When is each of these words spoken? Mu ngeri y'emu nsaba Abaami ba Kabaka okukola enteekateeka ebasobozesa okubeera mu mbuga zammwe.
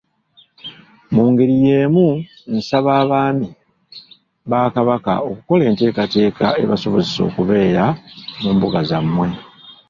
Mu 1.13 1.23
ngeri 1.31 1.55
y'emu 1.65 2.07
nsaba 2.55 2.91
Abaami 3.01 3.47
ba 4.49 4.59
Kabaka 4.75 5.13
okukola 5.29 5.63
enteekateeka 5.69 6.45
ebasobozesa 6.63 7.19
okubeera 7.29 7.85
mu 8.41 8.49
mbuga 8.55 8.79
zammwe. 8.89 9.29